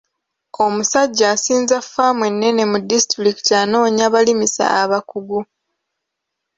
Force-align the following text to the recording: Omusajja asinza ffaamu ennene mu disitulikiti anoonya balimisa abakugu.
Omusajja 0.65 1.25
asinza 1.33 1.77
ffaamu 1.83 2.21
ennene 2.29 2.63
mu 2.71 2.77
disitulikiti 2.89 3.51
anoonya 3.61 4.05
balimisa 4.13 4.65
abakugu. 4.81 5.39